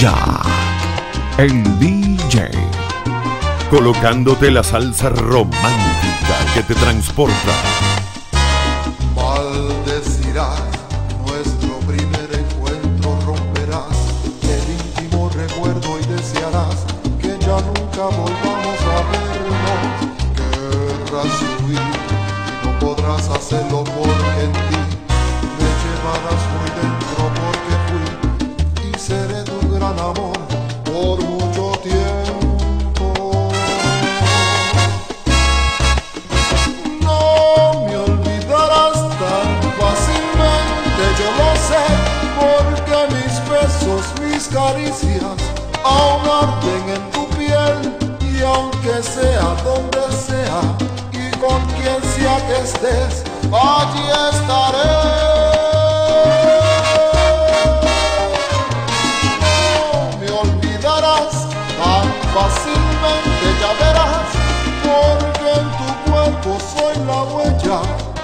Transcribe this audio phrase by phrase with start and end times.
[0.00, 0.14] Ya,
[1.38, 2.50] el DJ.
[3.68, 7.34] Colocándote la salsa romántica que te transporta.
[9.16, 10.62] Maldecirás
[11.26, 13.98] nuestro primer encuentro, romperás
[14.44, 16.86] el íntimo recuerdo y desearás
[17.20, 19.82] que ya nunca volvamos a vernos.
[20.36, 24.17] Querrás huir y no podrás hacerlo porque
[44.52, 45.36] caricias
[45.84, 46.28] aún
[46.88, 50.60] en tu piel y aunque sea donde sea
[51.12, 54.88] y con quien sea que estés, allí estaré.
[59.40, 64.28] No me olvidarás tan fácilmente, ya verás,
[64.82, 67.80] porque en tu cuerpo soy la huella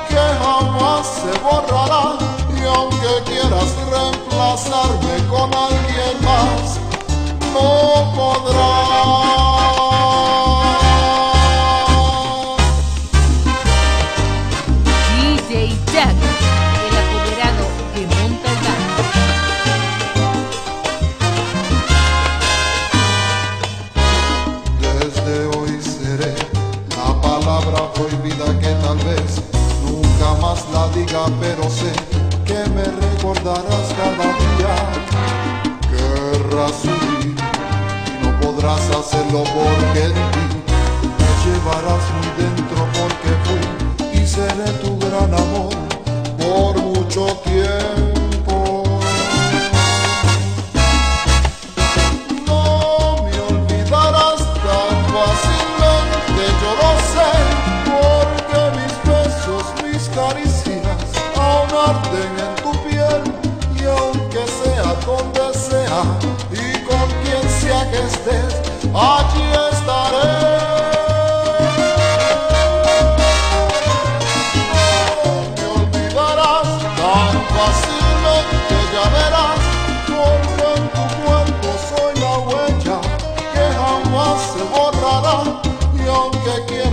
[0.09, 2.34] que jamás se borrará.
[2.65, 6.81] Y aunque quieras reemplazarme con alguien más,
[7.53, 9.44] no podrás.
[39.05, 40.47] Hacerlo porque en ti
[41.19, 45.74] me llevarás muy dentro porque fui y seré tu gran amor
[46.38, 48.84] por mucho tiempo.
[52.47, 57.31] No me olvidarás tan fácilmente, yo lo sé,
[57.93, 63.22] porque mis besos, mis caricias aún arden en tu piel
[63.76, 66.00] y aunque sea donde sea
[66.53, 70.31] y con quien sea que estés, allí estaré.
[75.21, 76.69] No me olvidarás
[76.99, 79.62] tan fácilmente, ya verás,
[80.06, 82.99] porque en tu cuerpo soy la huella
[83.53, 85.38] que jamás se borrará.
[85.94, 86.84] Y aunque quieras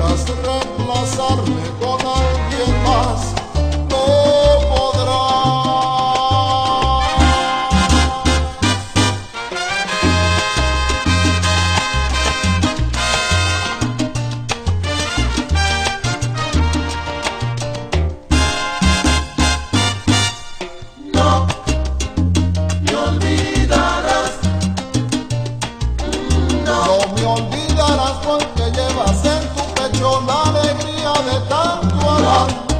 [27.22, 32.71] me olvidarás porque llevas en tu pecho la alegría de tanto amar.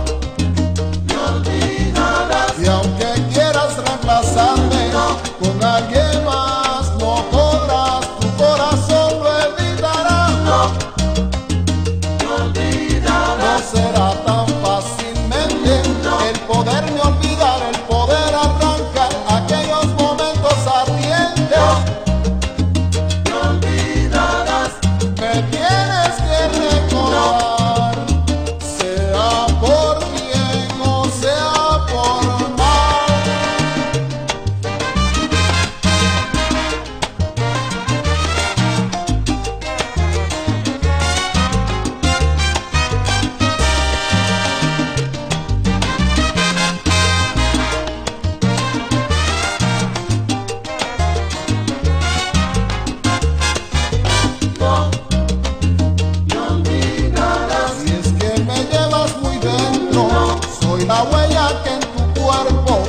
[61.22, 62.81] Huella que en tu cuerpo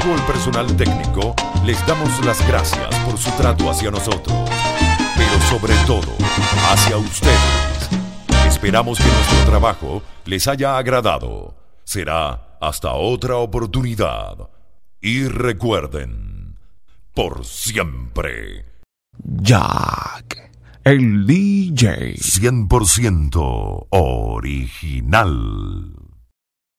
[0.00, 1.34] todo el personal técnico,
[1.64, 4.36] les damos las gracias por su trato hacia nosotros,
[5.16, 6.12] pero sobre todo
[6.70, 7.88] hacia ustedes.
[8.46, 11.54] Esperamos que nuestro trabajo les haya agradado.
[11.84, 14.50] Será hasta otra oportunidad.
[15.00, 16.58] Y recuerden,
[17.14, 18.64] por siempre.
[19.22, 20.50] Jack,
[20.84, 22.16] el DJ.
[22.16, 25.26] 100% original.